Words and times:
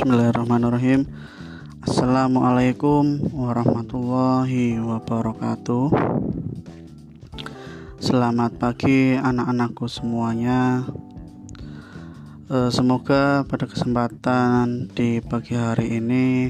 Bismillahirrahmanirrahim. 0.00 1.04
Assalamualaikum 1.84 3.20
warahmatullahi 3.36 4.80
wabarakatuh. 4.80 5.92
Selamat 8.00 8.56
pagi 8.56 9.20
anak-anakku 9.20 9.84
semuanya. 9.92 10.88
Eh, 12.48 12.72
Semoga 12.72 13.44
pada 13.44 13.68
kesempatan 13.68 14.88
di 14.88 15.20
pagi 15.20 15.52
hari 15.52 16.00
ini 16.00 16.48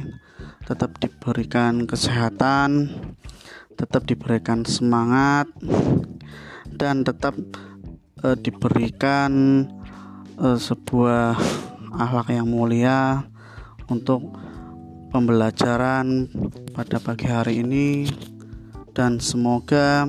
Tetap 0.71 1.03
diberikan 1.03 1.91
kesehatan 1.91 2.87
Tetap 3.75 4.07
diberikan 4.07 4.63
semangat 4.63 5.51
Dan 6.71 7.03
tetap 7.03 7.35
eh, 8.23 8.39
diberikan 8.39 9.67
eh, 10.39 10.55
sebuah 10.55 11.35
akhlak 11.99 12.31
yang 12.31 12.47
mulia 12.47 13.27
untuk 13.91 14.23
pembelajaran 15.11 16.31
pada 16.71 17.03
pagi 17.03 17.27
hari 17.27 17.67
ini 17.67 18.07
dan 18.95 19.19
semoga 19.19 20.07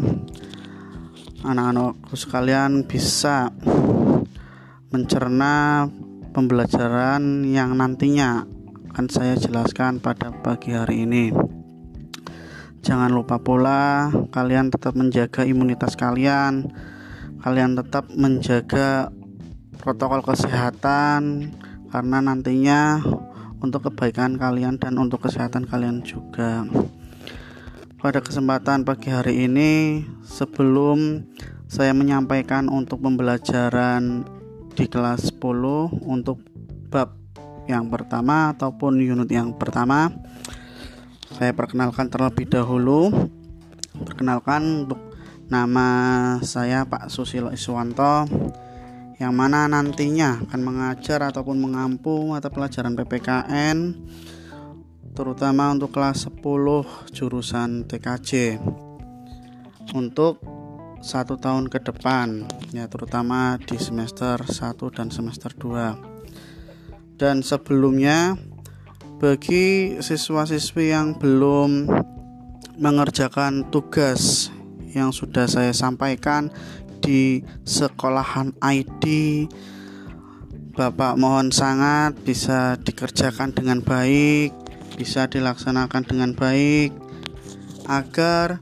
anak-anakku 1.42 2.14
sekalian 2.14 2.86
bisa 2.86 3.50
mencerna 4.94 5.90
pembelajaran 6.30 7.50
yang 7.50 7.74
nantinya 7.74 8.46
akan 8.94 9.08
saya 9.10 9.34
jelaskan 9.40 9.98
pada 9.98 10.30
pagi 10.30 10.78
hari 10.78 11.10
ini. 11.10 11.34
Jangan 12.82 13.10
lupa 13.14 13.42
pula 13.42 14.10
kalian 14.34 14.70
tetap 14.70 14.94
menjaga 14.98 15.46
imunitas 15.46 15.94
kalian. 15.98 16.70
Kalian 17.42 17.74
tetap 17.74 18.06
menjaga 18.14 19.10
protokol 19.82 20.22
kesehatan 20.22 21.50
karena 21.90 22.18
nantinya 22.22 23.02
untuk 23.62 23.90
kebaikan 23.90 24.36
kalian 24.36 24.82
dan 24.82 24.98
untuk 24.98 25.30
kesehatan 25.30 25.70
kalian 25.70 26.02
juga. 26.02 26.66
Pada 28.02 28.18
kesempatan 28.18 28.82
pagi 28.82 29.14
hari 29.14 29.46
ini, 29.46 30.02
sebelum 30.26 31.22
saya 31.70 31.94
menyampaikan 31.94 32.66
untuk 32.66 33.06
pembelajaran 33.06 34.26
di 34.74 34.90
kelas 34.90 35.30
10 35.38 36.10
untuk 36.10 36.42
bab 36.90 37.14
yang 37.70 37.88
pertama 37.94 38.58
ataupun 38.58 38.98
unit 38.98 39.30
yang 39.30 39.54
pertama, 39.54 40.10
saya 41.38 41.54
perkenalkan 41.54 42.10
terlebih 42.10 42.50
dahulu. 42.50 43.14
Perkenalkan 44.02 44.90
untuk 44.90 45.00
nama 45.46 45.88
saya 46.42 46.90
Pak 46.90 47.14
Susilo 47.14 47.54
Iswanto 47.54 48.26
yang 49.22 49.38
mana 49.38 49.70
nantinya 49.70 50.42
akan 50.50 50.62
mengajar 50.66 51.22
ataupun 51.30 51.62
mengampu 51.62 52.26
mata 52.26 52.50
pelajaran 52.50 52.98
PPKN 52.98 53.94
terutama 55.14 55.70
untuk 55.70 55.94
kelas 55.94 56.26
10 56.26 56.42
jurusan 57.14 57.86
TKJ 57.86 58.58
untuk 59.94 60.42
satu 61.06 61.38
tahun 61.38 61.70
ke 61.70 61.86
depan 61.86 62.50
ya 62.74 62.90
terutama 62.90 63.62
di 63.62 63.78
semester 63.78 64.42
1 64.42 64.74
dan 64.90 65.14
semester 65.14 65.54
2 65.54 67.22
dan 67.22 67.46
sebelumnya 67.46 68.34
bagi 69.22 70.02
siswa-siswi 70.02 70.98
yang 70.98 71.14
belum 71.14 71.86
mengerjakan 72.82 73.70
tugas 73.70 74.50
yang 74.98 75.14
sudah 75.14 75.48
saya 75.48 75.72
sampaikan 75.72 76.50
di 77.02 77.42
sekolahan 77.66 78.54
ID 78.62 79.04
Bapak 80.72 81.20
mohon 81.20 81.52
sangat 81.52 82.16
bisa 82.24 82.80
dikerjakan 82.80 83.52
dengan 83.52 83.84
baik 83.84 84.56
bisa 84.96 85.28
dilaksanakan 85.28 86.04
dengan 86.06 86.32
baik 86.38 86.94
agar 87.90 88.62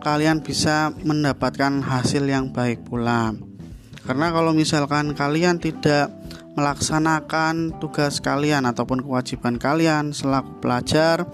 kalian 0.00 0.40
bisa 0.40 0.94
mendapatkan 1.02 1.82
hasil 1.82 2.24
yang 2.24 2.54
baik 2.54 2.86
pula. 2.86 3.34
Karena 4.06 4.30
kalau 4.30 4.54
misalkan 4.54 5.18
kalian 5.18 5.58
tidak 5.58 6.14
melaksanakan 6.54 7.76
tugas 7.82 8.22
kalian 8.22 8.64
ataupun 8.64 9.02
kewajiban 9.02 9.58
kalian 9.60 10.16
selaku 10.16 10.62
pelajar 10.62 11.26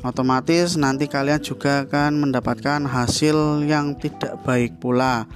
otomatis 0.00 0.76
nanti 0.80 1.06
kalian 1.06 1.40
juga 1.40 1.84
akan 1.84 2.28
mendapatkan 2.28 2.84
hasil 2.88 3.64
yang 3.64 3.96
tidak 3.96 4.40
baik 4.44 4.80
pula. 4.80 5.28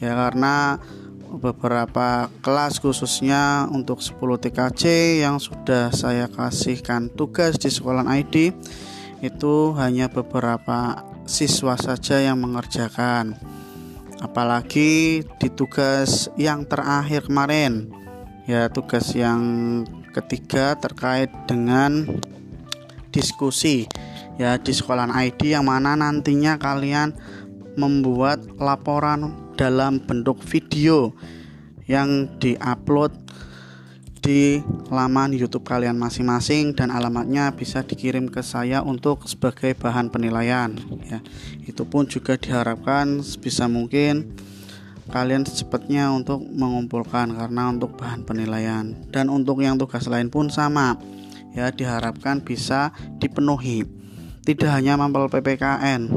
Ya 0.00 0.12
karena 0.16 0.80
beberapa 1.26 2.32
kelas 2.40 2.80
khususnya 2.80 3.68
untuk 3.68 4.00
10 4.00 4.40
TKC 4.40 4.82
yang 5.20 5.36
sudah 5.36 5.92
saya 5.92 6.30
kasihkan 6.30 7.12
tugas 7.12 7.60
di 7.60 7.68
sekolah 7.68 8.06
ID 8.06 8.56
itu 9.20 9.54
hanya 9.76 10.08
beberapa 10.12 11.04
siswa 11.26 11.74
saja 11.76 12.22
yang 12.22 12.40
mengerjakan. 12.40 13.36
Apalagi 14.22 15.20
di 15.36 15.48
tugas 15.52 16.32
yang 16.40 16.64
terakhir 16.64 17.28
kemarin 17.28 17.92
ya 18.46 18.70
tugas 18.70 19.12
yang 19.12 19.42
ketiga 20.14 20.78
terkait 20.78 21.28
dengan 21.44 22.06
diskusi 23.10 23.86
ya 24.36 24.60
di 24.60 24.72
sekolah 24.72 25.08
ID 25.12 25.56
yang 25.56 25.66
mana 25.68 25.96
nantinya 25.96 26.60
kalian 26.60 27.16
membuat 27.76 28.42
laporan 28.56 29.32
dalam 29.56 30.00
bentuk 30.00 30.40
video 30.44 31.12
yang 31.86 32.26
diupload 32.40 33.14
di 34.26 34.58
laman 34.90 35.38
YouTube 35.38 35.62
kalian 35.62 35.94
masing-masing 36.02 36.74
dan 36.74 36.90
alamatnya 36.90 37.54
bisa 37.54 37.86
dikirim 37.86 38.26
ke 38.26 38.42
saya 38.42 38.82
untuk 38.82 39.22
sebagai 39.30 39.70
bahan 39.78 40.10
penilaian 40.10 40.74
ya. 41.06 41.22
Itu 41.62 41.86
pun 41.86 42.10
juga 42.10 42.34
diharapkan 42.34 43.22
sebisa 43.22 43.70
mungkin 43.70 44.34
kalian 45.06 45.46
secepatnya 45.46 46.10
untuk 46.10 46.42
mengumpulkan 46.42 47.38
karena 47.38 47.70
untuk 47.70 47.94
bahan 47.94 48.26
penilaian 48.26 48.98
dan 49.14 49.30
untuk 49.30 49.62
yang 49.62 49.78
tugas 49.78 50.10
lain 50.10 50.26
pun 50.26 50.50
sama 50.50 50.98
ya 51.56 51.72
diharapkan 51.72 52.44
bisa 52.44 52.92
dipenuhi. 53.16 53.88
Tidak 54.44 54.68
hanya 54.68 55.00
mapel 55.00 55.32
PPKN. 55.32 56.12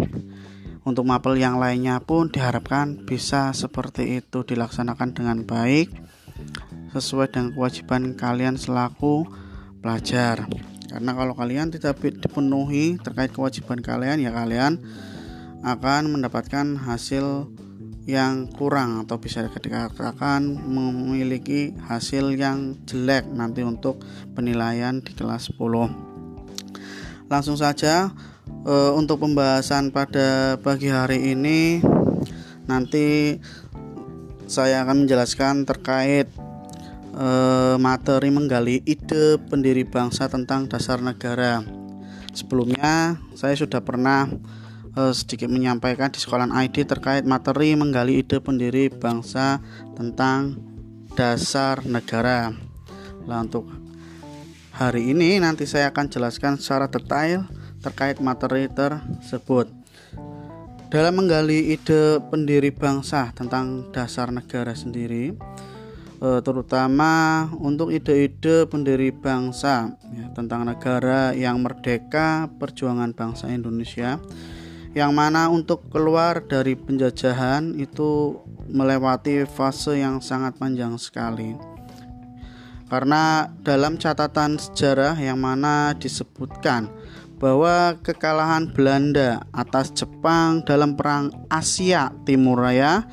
Untuk 0.84 1.08
mapel 1.08 1.40
yang 1.40 1.58
lainnya 1.58 2.04
pun 2.04 2.28
diharapkan 2.28 3.08
bisa 3.08 3.56
seperti 3.56 4.20
itu 4.20 4.44
dilaksanakan 4.44 5.16
dengan 5.16 5.38
baik 5.48 5.90
sesuai 6.92 7.32
dengan 7.32 7.50
kewajiban 7.56 8.14
kalian 8.20 8.60
selaku 8.60 9.26
pelajar. 9.80 10.46
Karena 10.90 11.12
kalau 11.14 11.34
kalian 11.38 11.70
tidak 11.70 12.02
dipenuhi 12.02 12.98
terkait 13.00 13.30
kewajiban 13.30 13.80
kalian 13.80 14.20
ya 14.20 14.34
kalian 14.34 14.82
akan 15.62 16.10
mendapatkan 16.10 16.80
hasil 16.82 17.52
yang 18.10 18.50
kurang 18.50 19.06
atau 19.06 19.22
bisa 19.22 19.46
dikatakan 19.46 20.42
memiliki 20.66 21.78
hasil 21.86 22.34
yang 22.34 22.82
jelek 22.90 23.30
nanti 23.30 23.62
untuk 23.62 24.02
penilaian 24.34 24.98
di 25.06 25.14
kelas 25.14 25.54
10 25.54 27.30
langsung 27.30 27.54
saja 27.54 28.10
e, 28.66 28.76
untuk 28.98 29.22
pembahasan 29.22 29.94
pada 29.94 30.58
pagi 30.58 30.90
hari 30.90 31.38
ini 31.38 31.86
nanti 32.66 33.38
saya 34.50 34.82
akan 34.82 35.06
menjelaskan 35.06 35.70
terkait 35.70 36.26
e, 37.14 37.28
materi 37.78 38.34
menggali 38.34 38.82
ide 38.82 39.38
pendiri 39.46 39.86
bangsa 39.86 40.26
tentang 40.26 40.66
dasar 40.66 40.98
negara. 41.06 41.62
Sebelumnya 42.34 43.22
saya 43.38 43.54
sudah 43.54 43.82
pernah 43.86 44.30
uh, 44.96 45.14
sedikit 45.14 45.52
menyampaikan 45.52 46.10
di 46.10 46.18
sekolah 46.22 46.50
ID 46.50 46.88
terkait 46.88 47.28
materi 47.28 47.76
menggali 47.78 48.24
ide 48.24 48.42
pendiri 48.42 48.90
bangsa 48.90 49.62
tentang 49.94 50.58
dasar 51.14 51.84
negara. 51.86 52.54
Nah, 53.28 53.44
untuk 53.44 53.68
hari 54.74 55.12
ini 55.12 55.38
nanti 55.38 55.68
saya 55.68 55.92
akan 55.92 56.08
jelaskan 56.08 56.56
secara 56.58 56.88
detail 56.88 57.46
terkait 57.84 58.24
materi 58.24 58.72
tersebut. 58.72 59.70
Dalam 60.90 61.22
menggali 61.22 61.76
ide 61.76 62.18
pendiri 62.34 62.74
bangsa 62.74 63.30
tentang 63.38 63.94
dasar 63.94 64.34
negara 64.34 64.74
sendiri, 64.74 65.38
eh, 66.18 66.40
terutama 66.42 67.46
untuk 67.62 67.94
ide-ide 67.94 68.66
pendiri 68.66 69.14
bangsa 69.14 69.94
ya, 70.10 70.34
tentang 70.34 70.66
negara 70.66 71.38
yang 71.38 71.62
merdeka, 71.62 72.50
perjuangan 72.58 73.14
bangsa 73.14 73.54
Indonesia 73.54 74.18
yang 74.98 75.14
mana 75.14 75.50
untuk 75.54 75.86
keluar 75.94 76.42
dari 76.42 76.74
penjajahan 76.74 77.78
itu 77.78 78.42
melewati 78.70 79.46
fase 79.46 80.02
yang 80.02 80.18
sangat 80.22 80.58
panjang 80.58 80.98
sekali. 80.98 81.54
Karena 82.90 83.46
dalam 83.62 84.02
catatan 84.02 84.58
sejarah 84.58 85.14
yang 85.22 85.38
mana 85.38 85.94
disebutkan 85.94 86.90
bahwa 87.38 87.94
kekalahan 88.02 88.66
Belanda 88.74 89.46
atas 89.54 89.94
Jepang 89.94 90.66
dalam 90.66 90.98
perang 90.98 91.30
Asia 91.54 92.10
Timur 92.26 92.66
Raya 92.66 93.06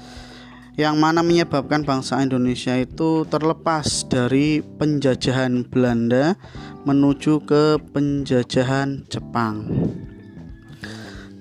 yang 0.81 0.96
mana 1.00 1.25
menyebabkan 1.25 1.84
bangsa 1.84 2.20
Indonesia 2.20 2.76
itu 2.76 3.25
terlepas 3.29 4.05
dari 4.08 4.61
penjajahan 4.61 5.64
Belanda 5.69 6.37
menuju 6.84 7.44
ke 7.49 7.81
penjajahan 7.93 9.08
Jepang. 9.08 9.64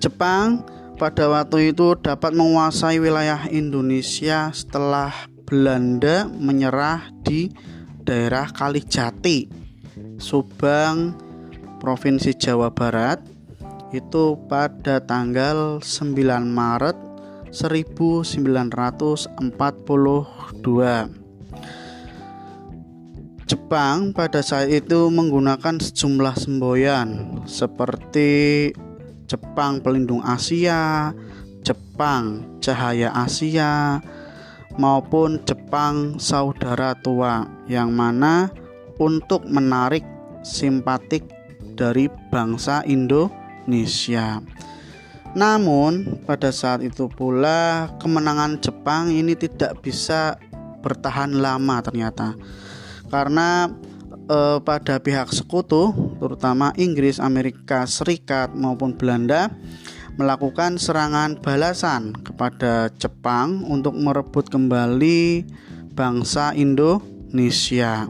Jepang 0.06 0.62
pada 1.02 1.26
waktu 1.26 1.74
itu 1.74 1.98
dapat 1.98 2.30
menguasai 2.38 3.02
wilayah 3.02 3.50
Indonesia 3.50 4.54
setelah 4.54 5.10
Belanda 5.50 6.30
menyerah 6.30 7.10
di 7.26 7.50
daerah 8.06 8.46
Kalijati, 8.54 9.50
Subang, 10.22 11.18
Provinsi 11.82 12.38
Jawa 12.38 12.70
Barat 12.70 13.18
itu 13.98 14.38
pada 14.46 15.02
tanggal 15.02 15.82
9 15.82 16.14
Maret 16.54 16.98
1942. 17.50 19.42
Jepang 23.50 24.14
pada 24.14 24.46
saat 24.46 24.70
itu 24.70 25.10
menggunakan 25.10 25.82
sejumlah 25.82 26.38
semboyan 26.38 27.42
seperti 27.50 28.70
Jepang 29.26 29.82
Pelindung 29.82 30.22
Asia, 30.22 31.14
Jepang 31.66 32.58
Cahaya 32.62 33.10
Asia, 33.14 34.02
maupun 34.78 35.42
Jepang 35.44 36.22
Saudara 36.22 36.94
Tua 37.00 37.46
yang 37.66 37.94
mana 37.94 38.52
untuk 39.02 39.44
menarik 39.48 40.04
simpatik 40.46 41.26
dari 41.76 42.08
bangsa 42.32 42.86
Indonesia. 42.88 44.40
Namun, 45.36 46.24
pada 46.24 46.48
saat 46.48 46.80
itu 46.80 47.12
pula 47.12 47.92
kemenangan 48.00 48.56
Jepang 48.64 49.12
ini 49.12 49.36
tidak 49.36 49.84
bisa 49.84 50.40
bertahan 50.80 51.36
lama 51.36 51.84
ternyata. 51.84 52.40
Karena 53.12 53.68
eh, 54.32 54.58
pada 54.64 54.96
pihak 55.02 55.36
sekutu, 55.36 55.92
terutama 56.18 56.72
Inggris, 56.80 57.20
Amerika 57.20 57.84
Serikat 57.86 58.54
maupun 58.56 58.96
Belanda 58.96 59.52
melakukan 60.16 60.80
serangan 60.80 61.36
balasan 61.44 62.16
kepada 62.16 62.88
Jepang 62.96 63.68
untuk 63.68 63.96
merebut 64.00 64.48
kembali 64.48 65.44
bangsa 65.92 66.56
Indonesia. 66.56 68.08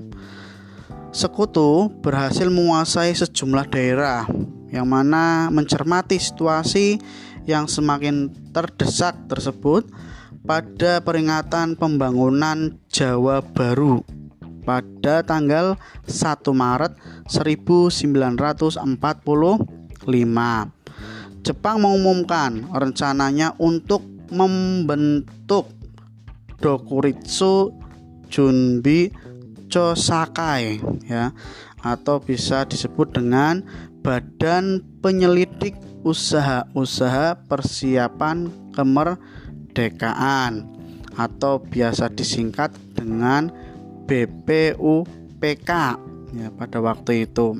Sekutu 1.15 1.89
berhasil 2.03 2.51
menguasai 2.51 3.15
sejumlah 3.15 3.65
daerah 3.71 4.27
yang 4.69 4.85
mana 4.85 5.47
mencermati 5.49 6.19
situasi 6.19 6.99
yang 7.47 7.65
semakin 7.71 8.29
terdesak 8.51 9.15
tersebut 9.31 9.87
pada 10.45 11.01
peringatan 11.01 11.73
pembangunan 11.79 12.77
Jawa 12.91 13.41
Baru 13.41 14.14
pada 14.65 15.21
tanggal 15.21 15.77
1 16.09 16.11
Maret 16.51 16.97
1945. 17.29 18.81
Jepang 21.45 21.77
mengumumkan 21.77 22.65
rencananya 22.73 23.53
untuk 23.61 24.01
membentuk 24.33 25.69
Dokuritsu 26.57 27.69
Junbi 28.25 29.13
Chosakai 29.69 30.81
ya 31.05 31.29
atau 31.85 32.17
bisa 32.17 32.65
disebut 32.65 33.13
dengan 33.13 33.61
Badan 34.01 34.81
Penyelidik 35.05 35.77
Usaha-usaha 36.05 37.37
Persiapan 37.49 38.49
Kemerdekaan 38.73 40.65
atau 41.17 41.61
biasa 41.61 42.13
disingkat 42.13 42.73
dengan 42.93 43.49
BPUPK 44.05 45.71
ya 46.35 46.47
pada 46.53 46.77
waktu 46.81 47.25
itu. 47.29 47.57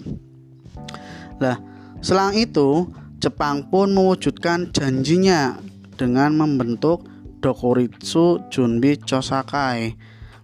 Nah, 1.42 1.58
selang 2.00 2.34
itu 2.38 2.90
Jepang 3.20 3.72
pun 3.72 3.96
mewujudkan 3.96 4.70
janjinya 4.70 5.58
dengan 5.98 6.36
membentuk 6.38 7.08
Dokuritsu 7.42 8.42
Junbi 8.54 8.98
Chosakai, 9.02 9.98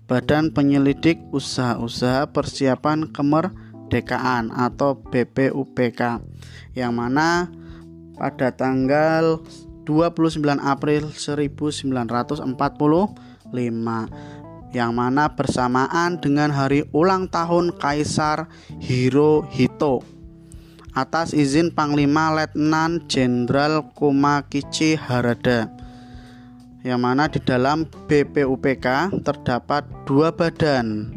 Badan 0.09 0.53
Penyelidik 0.53 1.21
Usaha-usaha 1.29 2.29
Persiapan 2.29 3.09
kemerdekaan 3.09 4.53
atau 4.53 4.97
BPUPK 4.97 6.21
yang 6.73 6.93
mana 6.95 7.51
pada 8.17 8.53
tanggal 8.53 9.41
29 9.85 10.41
April 10.61 11.09
1945 11.09 12.45
yang 14.71 14.95
mana 14.95 15.31
bersamaan 15.31 16.19
dengan 16.19 16.51
hari 16.51 16.87
ulang 16.95 17.27
tahun 17.27 17.75
Kaisar 17.75 18.47
Hirohito 18.79 20.03
atas 20.91 21.31
izin 21.31 21.71
Panglima 21.71 22.31
Letnan 22.35 23.07
Jenderal 23.07 23.91
Komakichi 23.95 24.99
Harada 24.99 25.71
yang 26.81 27.03
mana 27.03 27.29
di 27.29 27.39
dalam 27.43 27.85
BPUPK 27.85 29.15
terdapat 29.21 29.85
dua 30.07 30.33
badan 30.33 31.15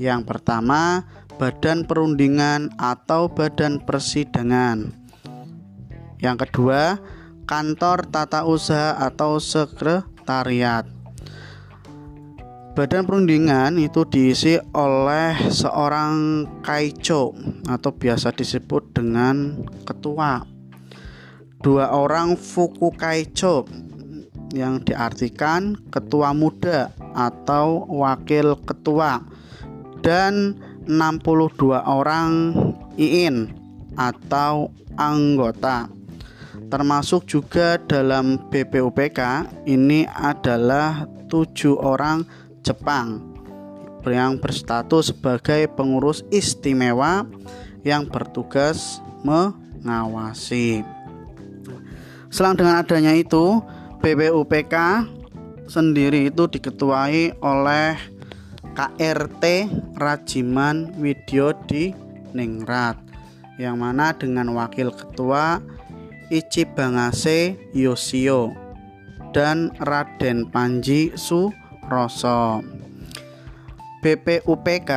yang 0.00 0.24
pertama 0.24 1.04
badan 1.40 1.88
perundingan 1.88 2.68
atau 2.76 3.32
badan 3.32 3.80
persidangan. 3.80 4.92
Yang 6.20 6.36
kedua, 6.44 7.00
kantor 7.48 8.04
tata 8.12 8.44
usaha 8.44 8.92
atau 9.00 9.40
sekretariat. 9.40 10.99
Badan 12.70 13.02
perundingan 13.02 13.82
itu 13.82 14.06
diisi 14.06 14.54
oleh 14.72 15.34
seorang 15.50 16.46
kaicho 16.62 17.34
atau 17.66 17.90
biasa 17.90 18.30
disebut 18.30 18.94
dengan 18.94 19.66
ketua. 19.82 20.46
Dua 21.60 21.90
orang 21.90 22.38
fuku 22.38 22.94
kaicho 22.94 23.66
yang 24.54 24.86
diartikan 24.86 25.74
ketua 25.90 26.30
muda 26.30 26.94
atau 27.12 27.90
wakil 27.90 28.54
ketua 28.62 29.18
dan 30.00 30.54
62 30.86 31.74
orang 31.74 32.54
IIN 32.94 33.50
atau 33.98 34.70
anggota 34.94 35.90
termasuk 36.70 37.26
juga 37.26 37.76
dalam 37.82 38.38
BPUPK 38.48 39.20
ini 39.66 40.06
adalah 40.06 41.04
tujuh 41.26 41.74
orang 41.82 42.22
Jepang 42.60 43.24
yang 44.08 44.40
berstatus 44.40 45.12
sebagai 45.12 45.68
pengurus 45.76 46.24
istimewa 46.32 47.28
yang 47.84 48.08
bertugas 48.08 49.00
mengawasi. 49.24 50.84
Selang 52.32 52.56
dengan 52.56 52.80
adanya 52.80 53.12
itu, 53.12 53.60
BPUPK 54.00 54.74
sendiri 55.68 56.32
itu 56.32 56.48
diketuai 56.48 57.36
oleh 57.44 57.98
KRT 58.72 59.44
Rajiman 59.98 60.96
Widyo 60.96 61.52
di 61.68 61.92
Ningrat 62.32 62.96
yang 63.60 63.76
mana 63.76 64.16
dengan 64.16 64.56
wakil 64.56 64.88
ketua 64.88 65.60
Ichi 66.32 66.64
Bangase 66.64 67.58
Yosio 67.76 68.56
dan 69.36 69.74
Raden 69.82 70.48
Panji 70.48 71.12
Suroso. 71.90 72.62
BPUPK 73.98 74.90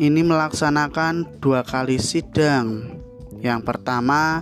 ini 0.00 0.24
melaksanakan 0.24 1.28
dua 1.44 1.60
kali 1.60 2.00
sidang. 2.00 2.96
Yang 3.36 3.68
pertama 3.68 4.40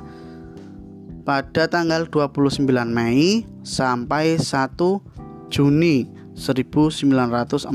pada 1.27 1.67
tanggal 1.67 2.07
29 2.07 2.63
Mei 2.95 3.43
sampai 3.67 4.39
1 4.39 5.51
Juni 5.51 6.07
1940 6.39 7.75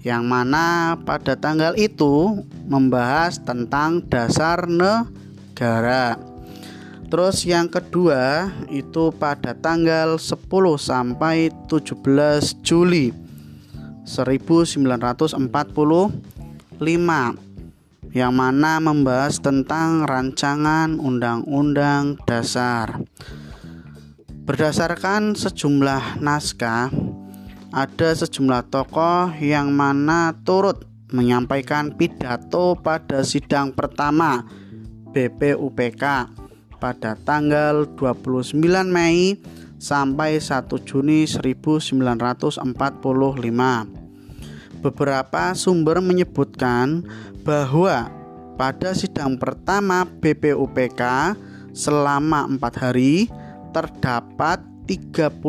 yang 0.00 0.24
mana 0.24 0.96
pada 1.04 1.36
tanggal 1.36 1.76
itu 1.76 2.40
membahas 2.64 3.36
tentang 3.44 4.00
dasar 4.08 4.64
negara. 4.64 6.16
Terus 7.06 7.46
yang 7.46 7.70
kedua 7.70 8.50
itu 8.66 9.14
pada 9.14 9.54
tanggal 9.54 10.18
10 10.18 10.42
sampai 10.74 11.54
17 11.70 12.02
Juli 12.66 13.14
1945 14.02 15.38
yang 18.10 18.32
mana 18.34 18.82
membahas 18.82 19.38
tentang 19.38 20.02
rancangan 20.02 20.98
undang-undang 20.98 22.18
dasar. 22.26 22.98
Berdasarkan 24.46 25.38
sejumlah 25.38 26.18
naskah 26.22 26.90
ada 27.70 28.10
sejumlah 28.14 28.66
tokoh 28.70 29.30
yang 29.38 29.70
mana 29.70 30.34
turut 30.42 30.86
menyampaikan 31.14 31.94
pidato 31.94 32.74
pada 32.78 33.22
sidang 33.22 33.70
pertama 33.70 34.42
BPUPK 35.14 36.45
pada 36.76 37.16
tanggal 37.16 37.88
29 37.98 38.60
Mei 38.88 39.40
sampai 39.76 40.40
1 40.40 40.68
Juni 40.88 41.24
1945. 41.28 42.62
Beberapa 44.80 45.42
sumber 45.56 45.98
menyebutkan 46.04 47.02
bahwa 47.42 48.12
pada 48.56 48.96
sidang 48.96 49.36
pertama 49.36 50.08
BPUPK 50.08 51.02
selama 51.76 52.48
empat 52.48 52.74
hari 52.80 53.28
terdapat 53.76 54.64
32 54.88 55.42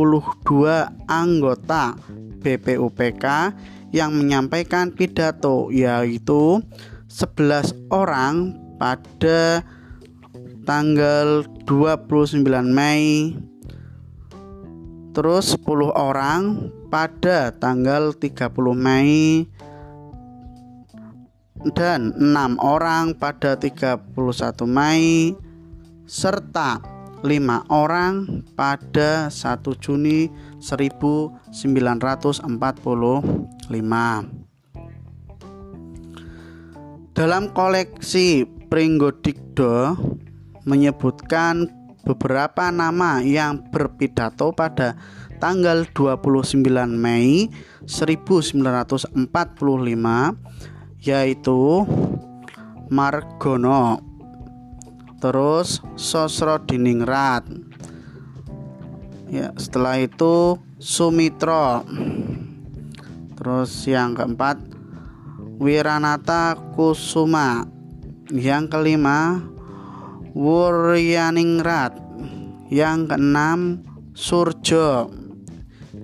anggota 1.07 1.95
BPUPK 2.43 3.25
yang 3.95 4.11
menyampaikan 4.11 4.91
pidato 4.91 5.71
yaitu 5.71 6.59
11 7.07 7.87
orang 7.87 8.51
pada 8.75 9.63
tanggal 10.67 11.47
29 11.63 12.43
Mei. 12.67 13.31
Terus 15.15 15.55
10 15.55 15.95
orang 15.95 16.69
pada 16.91 17.55
tanggal 17.55 18.11
30 18.11 18.75
Mei. 18.75 19.47
Dan 21.71 22.13
6 22.19 22.59
orang 22.59 23.15
pada 23.15 23.55
31 23.55 24.67
Mei. 24.67 25.33
Serta 26.03 26.83
5 27.23 27.63
orang 27.71 28.43
pada 28.53 29.31
1 29.31 29.63
Juni 29.79 30.27
1945. 30.59 32.43
Dalam 37.17 37.49
koleksi 37.49 38.45
Pringgodikdo 38.67 39.97
menyebutkan 40.67 41.71
beberapa 42.03 42.67
nama 42.69 43.23
yang 43.23 43.63
berpidato 43.71 44.51
pada 44.51 44.99
tanggal 45.39 45.87
29 45.95 46.63
Mei 46.91 47.47
1945 47.87 49.15
yaitu 51.03 51.59
Margono. 52.91 54.03
Terus 55.17 55.81
Sosro 55.97 56.61
Diningrat 56.61 57.47
ya 59.27 59.51
setelah 59.59 59.99
itu 59.99 60.59
Sumitro. 60.77 61.83
Terus 63.37 63.71
yang 63.89 64.13
keempat 64.13 64.61
Wiranata 65.57 66.53
Kusuma. 66.77 67.65
Yang 68.27 68.63
kelima 68.75 69.39
Wuryaningrat 70.37 71.97
yang 72.69 73.09
keenam 73.09 73.81
Surjo. 74.13 75.09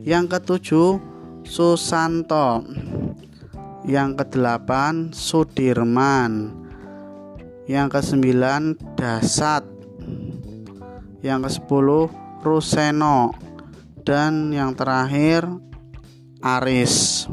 Yang 0.02 0.26
ketujuh 0.34 0.98
Susanto. 1.46 2.66
Yang 3.86 4.26
kedelapan 4.26 5.14
Sudirman. 5.14 6.50
Yang 7.70 7.88
kesembilan 7.94 8.74
Dasat. 8.98 9.70
Yang 11.22 11.54
kesepuluh 11.54 12.10
Ruseno. 12.42 13.38
Dan 14.02 14.50
yang 14.50 14.74
terakhir 14.74 15.46
Aris. 16.42 17.30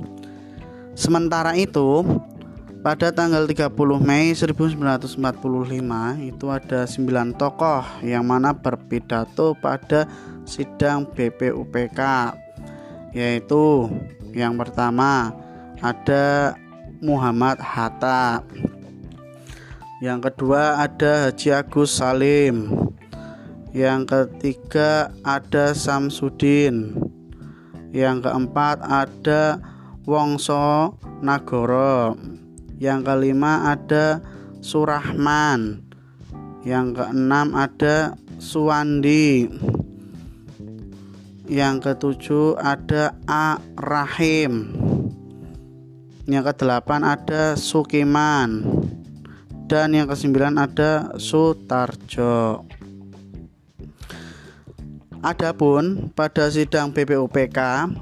Sementara 0.93 1.57
itu 1.57 2.05
pada 2.81 3.13
tanggal 3.13 3.45
30 3.45 3.73
Mei 4.01 4.33
1945 4.33 5.21
itu 6.25 6.47
ada 6.49 6.81
9 6.89 7.37
tokoh 7.37 7.85
yang 8.01 8.25
mana 8.25 8.57
berpidato 8.57 9.53
pada 9.57 10.09
sidang 10.49 11.05
BPUPK 11.05 12.01
yaitu 13.13 13.91
yang 14.33 14.57
pertama 14.57 15.35
ada 15.85 16.57
Muhammad 17.01 17.61
Hatta 17.61 18.45
yang 20.01 20.25
kedua 20.25 20.81
ada 20.81 21.29
Haji 21.29 21.53
Agus 21.53 22.01
Salim. 22.01 22.73
Yang 23.77 24.09
ketiga 24.09 25.13
ada 25.21 25.77
Samsudin. 25.77 26.97
Yang 27.93 28.25
keempat 28.25 28.81
ada 28.81 29.61
Wongso 30.09 30.97
Nagoro. 31.21 32.17
Yang 32.81 33.01
kelima 33.05 33.77
ada 33.77 34.25
Surahman. 34.65 35.85
Yang 36.65 37.05
keenam 37.05 37.53
ada 37.53 38.17
Suwandi. 38.41 39.53
Yang 41.45 41.75
ketujuh 41.85 42.57
ada 42.57 43.13
A 43.29 43.61
Rahim. 43.77 44.73
Yang 46.25 46.57
kedelapan 46.57 47.05
ada 47.05 47.59
Sukiman 47.59 48.81
dan 49.71 49.95
yang 49.95 50.11
kesembilan 50.11 50.59
ada 50.59 51.15
Sutarjo. 51.15 52.70
Adapun 55.21 56.09
pada 56.17 56.49
sidang 56.49 56.97
BPUPK 56.97 57.59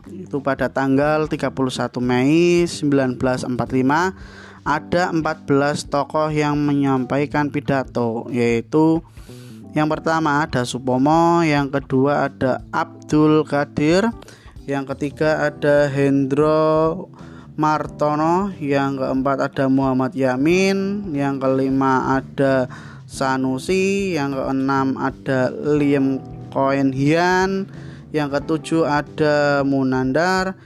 itu 0.06 0.38
pada 0.38 0.70
tanggal 0.70 1.26
31 1.26 1.50
Mei 1.98 2.62
1945 2.62 3.42
ada 4.62 5.02
14 5.10 5.90
tokoh 5.90 6.30
yang 6.30 6.54
menyampaikan 6.54 7.50
pidato 7.50 8.30
yaitu 8.30 9.02
yang 9.74 9.90
pertama 9.90 10.46
ada 10.46 10.62
Supomo, 10.62 11.42
yang 11.42 11.74
kedua 11.74 12.30
ada 12.30 12.62
Abdul 12.70 13.42
Qadir, 13.42 14.14
yang 14.70 14.86
ketiga 14.86 15.42
ada 15.50 15.90
Hendro 15.90 17.10
Martono, 17.58 18.54
yang 18.62 18.94
keempat 18.94 19.42
ada 19.42 19.66
Muhammad 19.66 20.14
Yamin, 20.14 21.10
yang 21.18 21.42
kelima 21.42 22.22
ada 22.22 22.70
Sanusi, 23.10 24.14
yang 24.14 24.38
keenam 24.38 24.94
ada 24.94 25.50
Liam 25.50 26.37
Koen 26.52 26.92
Hian, 26.94 27.68
yang 28.12 28.32
ketujuh 28.32 28.88
ada 28.88 29.62
Munandar, 29.64 30.56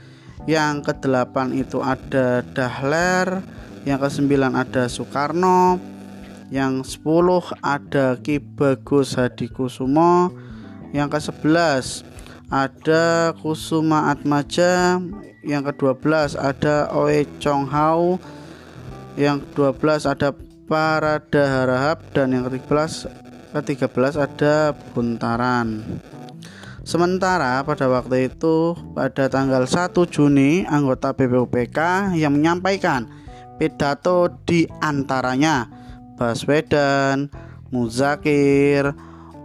yang 0.47 0.83
kedelapan 0.83 1.55
itu 1.55 1.79
ada 1.79 2.43
Dahler, 2.55 3.43
yang 3.83 3.99
kesembilan 3.99 4.55
ada 4.55 4.87
Soekarno, 4.87 5.79
yang 6.51 6.83
sepuluh 6.87 7.43
ada 7.59 8.15
Ki 8.19 8.39
Bagus 8.39 9.15
Hadikusumo, 9.19 10.31
yang 10.93 11.09
ke 11.09 11.19
sebelas 11.19 12.05
ada 12.53 13.33
Kusuma 13.41 14.13
Atmaja 14.13 15.01
yang 15.41 15.65
ke-12 15.65 16.37
ada 16.37 16.87
Oe 16.93 17.25
Chong 17.41 17.65
Hao 17.65 18.21
yang 19.17 19.41
ke-12 19.41 20.05
ada 20.05 20.29
Parada 20.69 21.43
Harahap 21.43 22.05
dan 22.13 22.31
yang 22.31 22.45
ke-13 22.45 23.09
ke-13 23.53 24.13
ada 24.17 24.73
Buntaran 24.91 26.01
Sementara 26.83 27.63
pada 27.63 27.87
waktu 27.87 28.27
itu 28.27 28.75
pada 28.91 29.31
tanggal 29.31 29.63
1 29.63 29.95
Juni 30.11 30.67
anggota 30.67 31.15
BPUPK 31.15 32.11
yang 32.19 32.35
menyampaikan 32.35 33.07
pidato 33.55 34.27
di 34.43 34.67
antaranya 34.83 35.71
Baswedan, 36.19 37.31
Muzakir, 37.71 38.91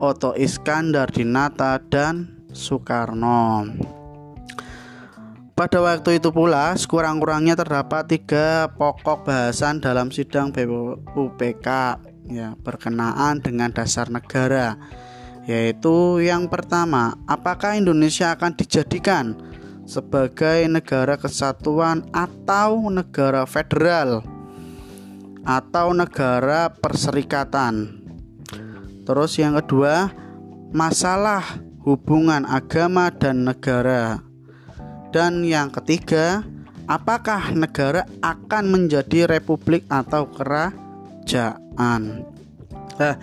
Oto 0.02 0.34
Iskandar 0.34 1.14
Dinata 1.14 1.78
dan 1.78 2.42
Soekarno. 2.50 3.70
Pada 5.54 5.78
waktu 5.78 6.22
itu 6.22 6.30
pula, 6.34 6.74
sekurang-kurangnya 6.74 7.58
terdapat 7.58 8.06
tiga 8.06 8.70
pokok 8.74 9.26
bahasan 9.26 9.78
dalam 9.78 10.10
sidang 10.10 10.50
BPUPK 10.50 11.66
ya, 12.28 12.54
berkenaan 12.60 13.40
dengan 13.40 13.72
dasar 13.72 14.12
negara, 14.12 14.76
yaitu 15.48 16.20
yang 16.20 16.46
pertama, 16.46 17.16
apakah 17.24 17.74
Indonesia 17.74 18.36
akan 18.36 18.52
dijadikan 18.54 19.36
sebagai 19.88 20.68
negara 20.68 21.16
kesatuan 21.16 22.04
atau 22.12 22.92
negara 22.92 23.48
federal 23.48 24.20
atau 25.48 25.96
negara 25.96 26.68
perserikatan. 26.68 28.04
Terus 29.08 29.40
yang 29.40 29.56
kedua, 29.56 30.12
masalah 30.68 31.40
hubungan 31.88 32.44
agama 32.44 33.08
dan 33.08 33.48
negara. 33.48 34.20
Dan 35.08 35.40
yang 35.48 35.72
ketiga, 35.72 36.44
apakah 36.84 37.56
negara 37.56 38.04
akan 38.20 38.68
menjadi 38.68 39.24
republik 39.24 39.88
atau 39.88 40.28
kerajaan? 40.28 41.67
Nah, 41.78 43.14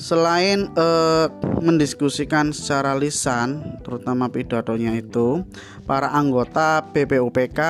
selain 0.00 0.72
eh, 0.72 1.26
mendiskusikan 1.60 2.50
secara 2.50 2.96
lisan, 2.96 3.80
terutama 3.84 4.28
pidatonya 4.32 4.96
itu, 4.96 5.44
para 5.84 6.08
anggota 6.12 6.80
BPUPK 6.92 7.60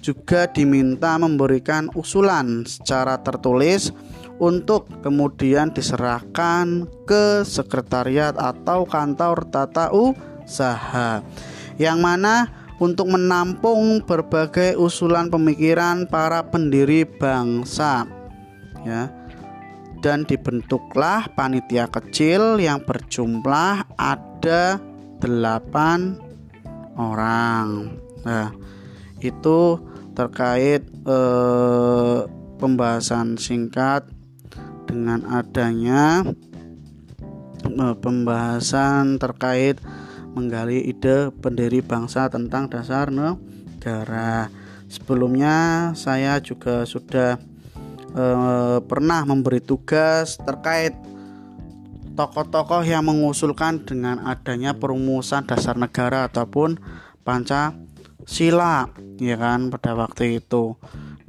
juga 0.00 0.48
diminta 0.48 1.20
memberikan 1.20 1.92
usulan 1.92 2.64
secara 2.64 3.20
tertulis 3.20 3.92
untuk 4.40 4.88
kemudian 5.04 5.68
diserahkan 5.76 6.88
ke 7.04 7.44
sekretariat 7.44 8.32
atau 8.40 8.88
kantor 8.88 9.44
tata 9.52 9.92
usaha. 9.92 11.20
Yang 11.76 11.98
mana 12.00 12.48
untuk 12.80 13.12
menampung 13.12 14.00
berbagai 14.00 14.80
usulan 14.80 15.28
pemikiran 15.28 16.08
para 16.08 16.40
pendiri 16.48 17.04
bangsa 17.04 18.19
ya 18.86 19.12
dan 20.00 20.24
dibentuklah 20.24 21.28
panitia 21.36 21.84
kecil 21.88 22.56
yang 22.56 22.80
berjumlah 22.84 23.84
ada 24.00 24.80
delapan 25.20 26.16
orang 26.96 28.00
nah 28.24 28.52
itu 29.20 29.76
terkait 30.16 30.84
eh, 30.88 32.18
pembahasan 32.56 33.36
singkat 33.36 34.08
dengan 34.88 35.24
adanya 35.28 36.24
eh, 37.64 37.96
pembahasan 38.00 39.20
terkait 39.20 39.80
menggali 40.34 40.86
ide 40.86 41.34
pendiri 41.42 41.82
bangsa 41.82 42.30
tentang 42.30 42.70
dasar 42.70 43.10
negara. 43.10 44.50
Sebelumnya 44.90 45.90
saya 45.94 46.42
juga 46.42 46.82
sudah 46.86 47.38
eh, 48.14 48.78
pernah 48.84 49.22
memberi 49.26 49.62
tugas 49.62 50.38
terkait 50.40 50.94
tokoh-tokoh 52.14 52.84
yang 52.84 53.06
mengusulkan 53.06 53.86
dengan 53.86 54.20
adanya 54.26 54.76
perumusan 54.76 55.46
dasar 55.48 55.78
negara 55.80 56.28
ataupun 56.28 56.76
Pancasila 57.24 58.90
ya 59.16 59.36
kan 59.40 59.72
pada 59.72 59.96
waktu 59.96 60.42
itu. 60.42 60.76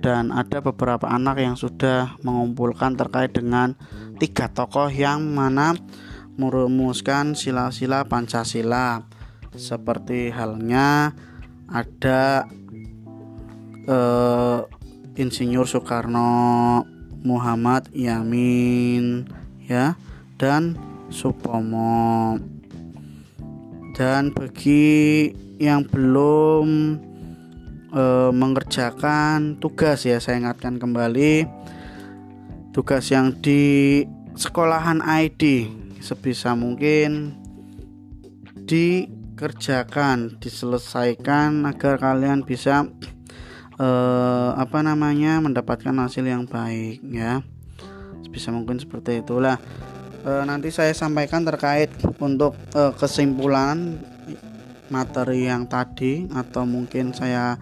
Dan 0.01 0.33
ada 0.33 0.65
beberapa 0.65 1.05
anak 1.05 1.37
yang 1.37 1.53
sudah 1.53 2.17
mengumpulkan 2.25 2.97
terkait 2.97 3.37
dengan 3.37 3.77
tiga 4.17 4.49
tokoh 4.49 4.89
yang 4.89 5.21
mana 5.29 5.77
merumuskan 6.41 7.37
sila-sila 7.37 8.09
Pancasila. 8.09 9.05
Seperti 9.53 10.33
halnya 10.33 11.13
ada 11.69 12.49
eh, 13.85 14.59
Insinyur 15.21 15.69
Soekarno 15.69 16.81
Muhammad 17.21 17.93
Yamin 17.93 19.29
ya 19.69 19.93
dan 20.41 20.73
Supomo. 21.13 22.41
Dan 23.93 24.33
bagi 24.33 25.29
yang 25.61 25.85
belum 25.85 26.97
e, 27.93 28.03
mengerjakan 28.33 29.61
tugas 29.61 30.09
ya 30.09 30.17
saya 30.17 30.41
ingatkan 30.41 30.81
kembali 30.81 31.45
tugas 32.73 33.13
yang 33.13 33.37
di 33.45 34.01
sekolahan 34.33 35.05
ID 35.05 35.69
sebisa 36.01 36.57
mungkin 36.57 37.37
dikerjakan 38.65 40.41
diselesaikan 40.41 41.69
agar 41.69 42.01
kalian 42.01 42.41
bisa 42.41 42.89
e, 43.81 43.89
apa 44.53 44.85
namanya 44.85 45.41
mendapatkan 45.41 45.97
hasil 46.05 46.21
yang 46.21 46.45
baik 46.45 47.01
ya 47.09 47.41
sebisa 48.21 48.53
mungkin 48.53 48.77
seperti 48.77 49.25
itulah 49.25 49.57
e, 50.21 50.31
nanti 50.45 50.69
saya 50.69 50.93
sampaikan 50.93 51.41
terkait 51.41 51.89
untuk 52.21 52.53
e, 52.77 52.93
kesimpulan 52.93 53.97
materi 54.91 55.47
yang 55.47 55.65
tadi 55.65 56.27
atau 56.35 56.67
mungkin 56.67 57.15
saya 57.15 57.55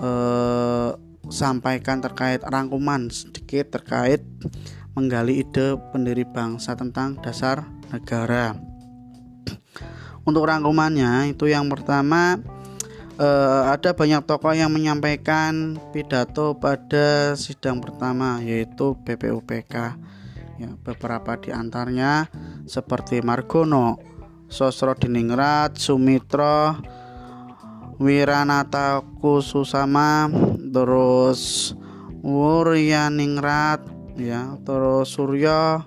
eh, 0.00 0.90
sampaikan 1.28 2.00
terkait 2.00 2.40
rangkuman 2.40 3.12
sedikit 3.12 3.76
terkait 3.76 4.24
menggali 4.96 5.44
ide 5.44 5.76
pendiri 5.92 6.24
bangsa 6.24 6.74
tentang 6.74 7.20
dasar 7.20 7.68
negara. 7.92 8.56
Untuk 10.24 10.48
rangkumannya 10.48 11.36
itu 11.36 11.46
yang 11.46 11.68
pertama 11.68 12.40
eh, 13.18 13.62
ada 13.68 13.90
banyak 13.92 14.22
tokoh 14.24 14.54
yang 14.54 14.70
menyampaikan 14.70 15.76
pidato 15.90 16.54
pada 16.56 17.34
sidang 17.34 17.82
pertama 17.82 18.38
yaitu 18.40 18.94
BPUPK. 19.02 19.74
Ya, 20.58 20.74
beberapa 20.82 21.38
di 21.38 21.54
antaranya 21.54 22.26
seperti 22.66 23.22
Margono, 23.22 24.02
Sosro 24.50 24.98
Diningrat, 24.98 25.78
Sumitro, 25.78 26.74
Wiranata 27.98 29.02
Kususama 29.18 30.30
terus 30.70 31.74
Wuryaningrat 32.22 33.82
ya 34.14 34.54
terus 34.62 35.18
Suryo 35.18 35.82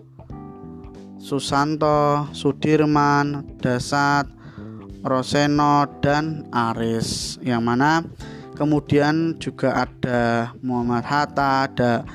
Susanto 1.16 2.28
Sudirman 2.36 3.48
Dasat 3.64 4.28
Roseno 5.02 5.86
dan 6.00 6.48
Aris 6.54 7.42
yang 7.42 7.66
mana 7.66 8.06
kemudian 8.58 9.38
juga 9.42 9.86
ada 9.90 10.54
Muhammad 10.62 11.06
Hatta 11.06 11.68
ada 11.70 12.06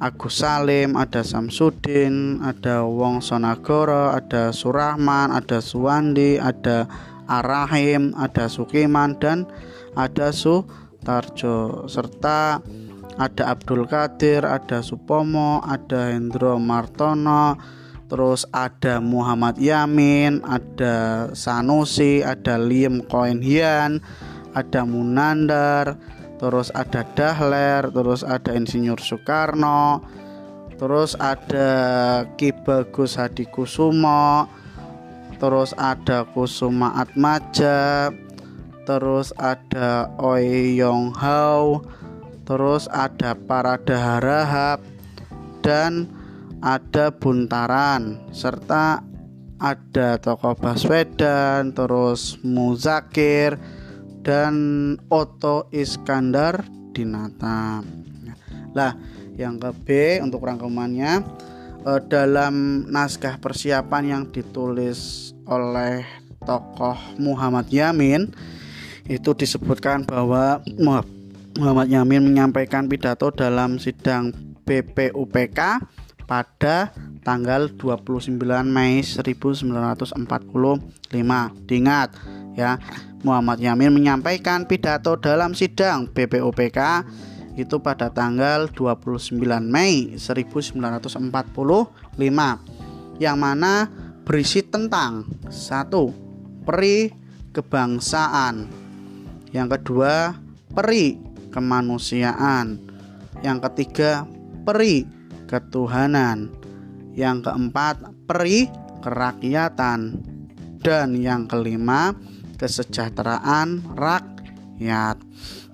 Agus 0.00 0.40
Salim, 0.40 0.96
ada 0.96 1.20
Samsudin, 1.20 2.40
ada 2.40 2.88
Wong 2.88 3.20
Sonagoro, 3.20 4.08
ada 4.08 4.48
Surahman, 4.48 5.28
ada 5.28 5.60
Suwandi, 5.60 6.40
ada 6.40 6.88
Arahim, 7.28 8.16
ada 8.16 8.48
Sukiman 8.48 9.20
dan 9.20 9.44
ada 9.92 10.32
Sutarjo. 10.32 11.84
Serta 11.84 12.64
ada 13.20 13.52
Abdul 13.52 13.84
Qadir, 13.84 14.48
ada 14.48 14.80
Supomo, 14.80 15.60
ada 15.60 16.16
Hendro 16.16 16.56
Martono, 16.56 17.60
terus 18.10 18.42
ada 18.50 18.98
Muhammad 18.98 19.56
Yamin, 19.56 20.42
ada 20.42 21.30
Sanusi, 21.30 22.26
ada 22.26 22.58
Koen 23.06 23.38
Hian, 23.38 24.02
ada 24.52 24.82
Munandar, 24.82 25.94
terus 26.42 26.74
ada 26.74 27.06
Dahler, 27.14 27.86
terus 27.94 28.26
ada 28.26 28.50
Insinyur 28.52 28.98
Soekarno, 28.98 30.02
terus 30.74 31.14
ada 31.22 31.70
Ki 32.34 32.50
Bagus 32.66 33.14
Hadikusumo, 33.14 34.50
terus 35.40 35.72
ada 35.80 36.28
Kusuma 36.28 36.92
Atmaja 37.00 38.12
terus 38.84 39.32
ada 39.40 40.12
Oi 40.20 40.76
Yong 40.76 41.16
Hao 41.16 41.80
terus 42.44 42.84
ada 42.92 43.32
Parada 43.32 43.96
Harahap 43.96 44.84
dan 45.64 46.12
ada 46.60 47.12
Buntaran 47.12 48.32
serta 48.32 49.00
ada 49.60 50.16
Toko 50.16 50.56
Baswedan 50.56 51.76
terus 51.76 52.40
Muzakir 52.40 53.60
dan 54.24 54.54
Oto 55.12 55.68
Iskandar 55.72 56.64
Dinata 56.92 57.84
lah 58.72 58.94
yang 59.36 59.56
ke 59.56 59.70
B 59.72 59.88
untuk 60.20 60.44
rangkumannya 60.44 61.24
eh, 61.84 62.00
dalam 62.08 62.86
naskah 62.88 63.40
persiapan 63.40 64.04
yang 64.04 64.22
ditulis 64.28 65.32
oleh 65.48 66.04
tokoh 66.44 66.96
Muhammad 67.20 67.68
Yamin 67.68 68.30
itu 69.10 69.34
disebutkan 69.34 70.06
bahwa 70.06 70.62
Muhammad 71.58 71.88
Yamin 71.90 72.30
menyampaikan 72.30 72.86
pidato 72.86 73.34
dalam 73.34 73.82
sidang 73.82 74.30
BPUPK 74.62 75.58
pada 76.30 76.94
tanggal 77.26 77.66
29 77.74 78.38
Mei 78.70 79.02
1945. 79.02 80.14
Diingat 81.66 82.14
ya, 82.54 82.78
Muhammad 83.26 83.58
Yamin 83.58 83.90
menyampaikan 83.90 84.62
pidato 84.70 85.18
dalam 85.18 85.58
sidang 85.58 86.06
BPUPK 86.06 86.78
itu 87.58 87.82
pada 87.82 88.14
tanggal 88.14 88.70
29 88.70 89.42
Mei 89.66 90.14
1945 90.14 91.18
yang 93.18 93.36
mana 93.36 93.90
berisi 94.22 94.62
tentang 94.62 95.26
satu 95.50 96.14
peri 96.62 97.10
kebangsaan 97.50 98.70
yang 99.50 99.66
kedua 99.66 100.38
peri 100.70 101.18
kemanusiaan 101.50 102.78
yang 103.42 103.58
ketiga 103.58 104.24
peri 104.62 105.19
ketuhanan. 105.50 106.54
Yang 107.18 107.50
keempat 107.50 108.06
peri 108.30 108.70
kerakyatan. 109.02 110.22
Dan 110.78 111.18
yang 111.18 111.50
kelima 111.50 112.14
kesejahteraan 112.54 113.98
rakyat. 113.98 115.18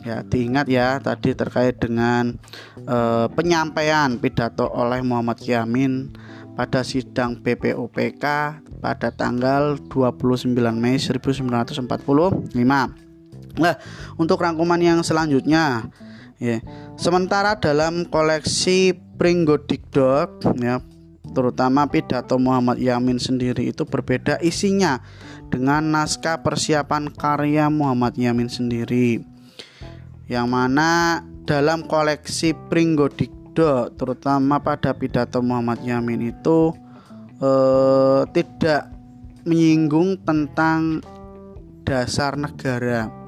Ya 0.06 0.22
diingat 0.22 0.70
ya 0.70 1.02
tadi 1.02 1.34
terkait 1.34 1.82
dengan 1.82 2.38
eh, 2.78 3.26
penyampaian 3.34 4.16
pidato 4.16 4.70
oleh 4.70 5.02
Muhammad 5.02 5.42
Yamin 5.42 6.14
pada 6.56 6.86
sidang 6.86 7.42
BPUPK 7.42 8.24
pada 8.80 9.08
tanggal 9.12 9.76
29 9.90 10.54
Mei 10.78 10.96
1945. 10.96 11.90
Nah, 13.56 13.74
untuk 14.20 14.38
rangkuman 14.40 14.80
yang 14.80 15.00
selanjutnya 15.02 15.90
Ya. 16.36 16.60
Sementara 17.00 17.56
dalam 17.56 18.04
koleksi 18.08 18.92
Pringgodikdok 19.16 20.44
ya 20.60 20.84
terutama 21.32 21.88
pidato 21.88 22.36
Muhammad 22.36 22.76
Yamin 22.76 23.16
sendiri 23.16 23.72
itu 23.72 23.84
berbeda 23.88 24.40
isinya 24.44 25.00
dengan 25.48 25.88
naskah 25.92 26.44
persiapan 26.44 27.12
karya 27.12 27.72
Muhammad 27.72 28.16
Yamin 28.16 28.52
sendiri. 28.52 29.24
Yang 30.28 30.46
mana 30.48 31.22
dalam 31.48 31.88
koleksi 31.88 32.52
Pringgodikdo 32.68 33.96
terutama 33.96 34.60
pada 34.60 34.92
pidato 34.92 35.40
Muhammad 35.40 35.80
Yamin 35.80 36.36
itu 36.36 36.76
eh, 37.40 38.22
tidak 38.36 38.92
menyinggung 39.48 40.20
tentang 40.26 41.00
dasar 41.86 42.34
negara 42.34 43.25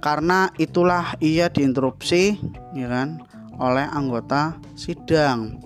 karena 0.00 0.52
itulah 0.60 1.16
ia 1.18 1.48
diinterupsi 1.48 2.38
ya 2.76 2.86
kan 2.88 3.20
oleh 3.56 3.88
anggota 3.88 4.56
sidang 4.76 5.60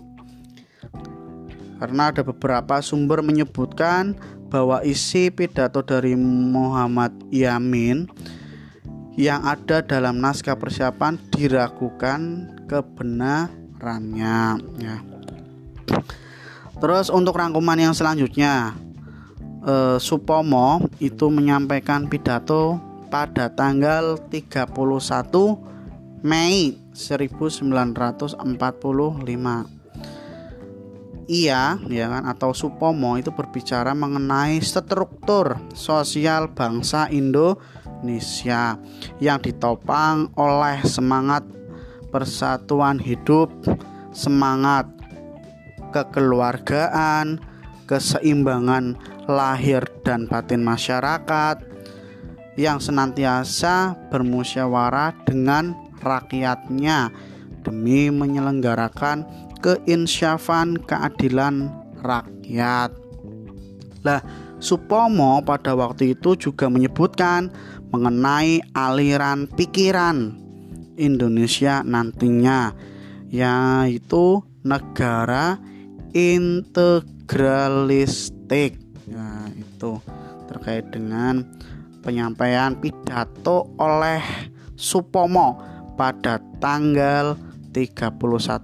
karena 1.80 2.12
ada 2.12 2.20
beberapa 2.20 2.84
sumber 2.84 3.24
menyebutkan 3.24 4.12
bahwa 4.52 4.84
isi 4.84 5.32
pidato 5.32 5.80
dari 5.80 6.12
Muhammad 6.18 7.16
Yamin 7.32 8.04
yang 9.16 9.40
ada 9.48 9.80
dalam 9.80 10.20
naskah 10.20 10.60
persiapan 10.60 11.16
diragukan 11.32 12.50
kebenarannya 12.68 14.60
ya. 14.76 14.96
Terus 16.80 17.08
untuk 17.08 17.36
rangkuman 17.36 17.76
yang 17.80 17.96
selanjutnya 17.96 18.76
eh, 19.64 19.96
Supomo 19.96 20.84
itu 21.00 21.32
menyampaikan 21.32 22.08
pidato 22.12 22.89
pada 23.10 23.50
tanggal 23.50 24.16
31 24.30 24.70
Mei 26.22 26.78
1945. 26.94 28.38
Ia 31.30 31.78
ya 31.86 32.06
kan 32.10 32.26
atau 32.26 32.50
Supomo 32.50 33.14
itu 33.14 33.30
berbicara 33.30 33.94
mengenai 33.94 34.58
struktur 34.58 35.62
sosial 35.78 36.50
bangsa 36.50 37.06
Indonesia 37.06 38.74
yang 39.22 39.38
ditopang 39.38 40.34
oleh 40.34 40.82
semangat 40.82 41.46
persatuan 42.10 42.98
hidup, 42.98 43.46
semangat 44.10 44.90
kekeluargaan, 45.94 47.38
keseimbangan 47.86 48.98
lahir 49.30 49.86
dan 50.02 50.26
batin 50.26 50.66
masyarakat, 50.66 51.69
yang 52.60 52.76
senantiasa 52.76 53.96
bermusyawarah 54.12 55.16
dengan 55.24 55.72
rakyatnya 56.04 57.08
demi 57.64 58.12
menyelenggarakan 58.12 59.24
keinsyafan 59.64 60.76
keadilan 60.84 61.72
rakyat. 62.04 62.92
Lah, 64.04 64.20
Supomo 64.60 65.40
pada 65.40 65.72
waktu 65.72 66.12
itu 66.12 66.36
juga 66.36 66.68
menyebutkan 66.68 67.48
mengenai 67.88 68.60
aliran 68.76 69.48
pikiran 69.48 70.36
Indonesia 71.00 71.80
nantinya 71.80 72.76
yaitu 73.32 74.44
negara 74.60 75.56
integralistik. 76.12 78.76
Nah, 79.08 79.48
itu 79.54 80.02
terkait 80.50 80.90
dengan 80.92 81.46
penyampaian 82.00 82.76
pidato 82.76 83.70
oleh 83.76 84.20
Supomo 84.74 85.60
pada 85.94 86.40
tanggal 86.58 87.36
31 87.70 88.16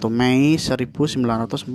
Mei 0.08 0.56
1945. 0.56 1.68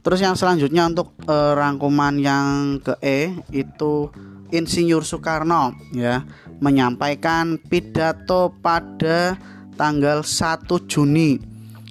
Terus 0.00 0.20
yang 0.24 0.32
selanjutnya 0.32 0.88
untuk 0.88 1.12
e, 1.28 1.36
rangkuman 1.52 2.16
yang 2.16 2.80
ke 2.80 2.96
E 3.04 3.36
itu 3.52 4.08
Insinyur 4.50 5.04
Soekarno 5.04 5.76
ya 5.92 6.24
menyampaikan 6.58 7.60
pidato 7.60 8.50
pada 8.64 9.36
tanggal 9.76 10.24
1 10.24 10.64
Juni 10.88 11.38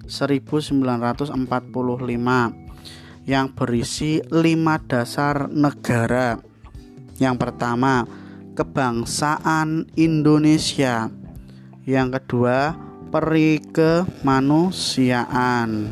1945 0.10 1.38
yang 3.30 3.54
berisi 3.54 4.26
lima 4.34 4.82
dasar 4.82 5.46
negara 5.54 6.49
yang 7.20 7.36
pertama, 7.36 8.08
kebangsaan 8.56 9.92
Indonesia. 10.00 11.12
Yang 11.84 12.10
kedua, 12.20 12.76
peri 13.12 13.60
kemanusiaan 13.72 15.88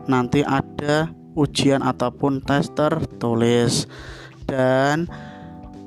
nanti 0.09 0.43
ada 0.43 1.20
ujian 1.35 1.83
ataupun 1.85 2.43
tes 2.43 2.71
tertulis 2.73 3.87
dan 4.47 5.07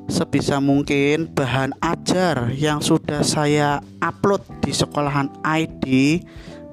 sebisa 0.08 0.60
mungkin 0.60 1.32
bahan 1.32 1.76
ajar 1.80 2.52
yang 2.56 2.84
sudah 2.84 3.24
saya 3.24 3.80
upload 4.04 4.44
di 4.64 4.72
sekolahan 4.76 5.32
ID 5.44 6.20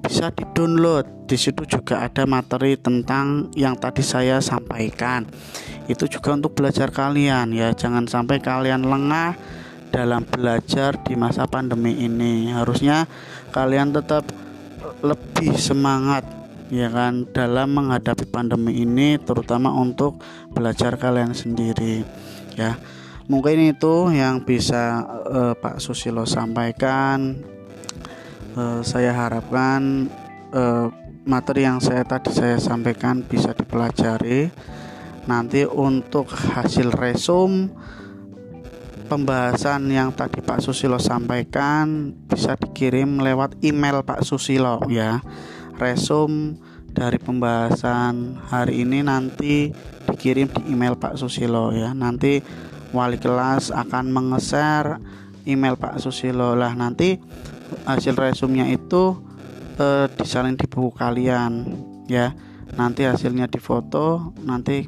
bisa 0.00 0.32
di-download. 0.32 1.28
Di 1.30 1.38
situ 1.38 1.62
juga 1.62 2.02
ada 2.02 2.26
materi 2.26 2.74
tentang 2.74 3.54
yang 3.54 3.78
tadi 3.78 4.02
saya 4.02 4.42
sampaikan. 4.42 5.28
Itu 5.86 6.10
juga 6.10 6.34
untuk 6.34 6.58
belajar 6.58 6.90
kalian 6.90 7.54
ya. 7.54 7.70
Jangan 7.70 8.10
sampai 8.10 8.42
kalian 8.42 8.82
lengah 8.82 9.38
dalam 9.94 10.26
belajar 10.26 10.98
di 11.06 11.14
masa 11.14 11.46
pandemi 11.46 11.94
ini. 12.02 12.50
Harusnya 12.50 13.06
kalian 13.54 13.94
tetap 13.94 14.26
lebih 15.06 15.54
semangat 15.54 16.39
ya 16.70 16.88
kan 16.88 17.26
dalam 17.34 17.74
menghadapi 17.74 18.30
pandemi 18.30 18.86
ini 18.86 19.18
terutama 19.18 19.74
untuk 19.74 20.22
belajar 20.54 20.96
kalian 20.96 21.34
sendiri 21.34 22.06
ya. 22.54 22.78
Mungkin 23.30 23.70
itu 23.70 24.10
yang 24.10 24.42
bisa 24.42 25.06
uh, 25.06 25.54
Pak 25.54 25.78
Susilo 25.78 26.26
sampaikan. 26.26 27.38
Uh, 28.58 28.82
saya 28.82 29.14
harapkan 29.14 30.10
uh, 30.50 30.90
materi 31.22 31.62
yang 31.62 31.78
saya 31.78 32.02
tadi 32.02 32.34
saya 32.34 32.58
sampaikan 32.58 33.22
bisa 33.22 33.54
dipelajari. 33.54 34.50
Nanti 35.30 35.62
untuk 35.62 36.26
hasil 36.26 36.90
resum 36.90 37.70
pembahasan 39.06 39.86
yang 39.94 40.10
tadi 40.10 40.42
Pak 40.42 40.58
Susilo 40.58 40.98
sampaikan 40.98 42.10
bisa 42.26 42.58
dikirim 42.58 43.22
lewat 43.22 43.62
email 43.62 44.02
Pak 44.02 44.26
Susilo 44.26 44.82
ya 44.90 45.22
resum 45.80 46.60
dari 46.92 47.16
pembahasan 47.16 48.36
hari 48.52 48.84
ini 48.84 49.00
nanti 49.00 49.72
dikirim 50.04 50.52
di 50.52 50.76
email 50.76 51.00
Pak 51.00 51.16
Susilo 51.16 51.72
ya. 51.72 51.96
Nanti 51.96 52.44
wali 52.92 53.16
kelas 53.16 53.72
akan 53.72 54.12
mengeser 54.12 55.00
email 55.48 55.80
Pak 55.80 55.96
Susilo. 55.96 56.52
Lah 56.52 56.76
nanti 56.76 57.16
hasil 57.88 58.12
resumnya 58.12 58.68
itu 58.68 59.16
eh, 59.80 60.06
disalin 60.20 60.60
di 60.60 60.68
buku 60.68 60.92
kalian 60.92 61.52
ya. 62.04 62.36
Nanti 62.76 63.02
hasilnya 63.08 63.50
difoto 63.50 64.36
nanti 64.46 64.86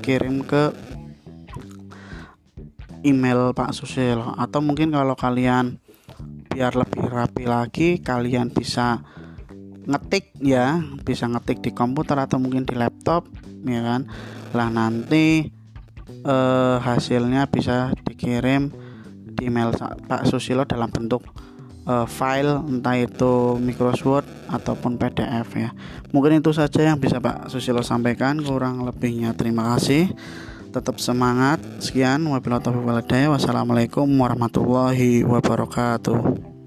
kirim 0.00 0.46
ke 0.46 0.72
email 3.02 3.50
Pak 3.50 3.74
Susilo. 3.74 4.38
Atau 4.38 4.62
mungkin 4.62 4.94
kalau 4.94 5.18
kalian 5.18 5.82
biar 6.48 6.74
lebih 6.74 7.06
rapi 7.06 7.44
lagi 7.46 7.88
kalian 8.02 8.50
bisa 8.50 9.02
ngetik 9.88 10.36
ya 10.44 10.84
bisa 11.02 11.24
ngetik 11.26 11.64
di 11.64 11.70
komputer 11.72 12.20
atau 12.20 12.36
mungkin 12.36 12.68
di 12.68 12.76
laptop 12.76 13.24
ya 13.64 13.80
kan 13.80 14.04
lah 14.52 14.68
nanti 14.68 15.48
eh, 16.08 16.76
hasilnya 16.76 17.48
bisa 17.48 17.96
dikirim 18.04 18.68
di 19.38 19.48
email 19.48 19.72
Pak 19.80 20.28
Susilo 20.28 20.68
dalam 20.68 20.92
bentuk 20.92 21.24
uh, 21.88 22.04
file 22.04 22.60
entah 22.68 22.98
itu 23.00 23.56
Microsoft 23.56 24.04
Word 24.04 24.26
ataupun 24.52 25.00
PDF 25.00 25.48
ya. 25.56 25.70
Mungkin 26.12 26.44
itu 26.44 26.52
saja 26.52 26.84
yang 26.84 27.00
bisa 27.00 27.18
Pak 27.18 27.48
Susilo 27.48 27.80
sampaikan. 27.80 28.38
Kurang 28.44 28.84
lebihnya 28.84 29.32
terima 29.32 29.74
kasih. 29.74 30.12
Tetap 30.68 31.00
semangat. 31.00 31.58
Sekian 31.80 32.28
wabillahi 32.28 32.60
taufiq 32.60 32.84
Wassalamualaikum 33.32 34.04
warahmatullahi 34.04 35.24
wabarakatuh. 35.24 36.57